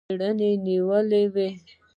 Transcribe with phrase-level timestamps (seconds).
[0.07, 0.29] څېره
[0.63, 1.47] نېولې وه.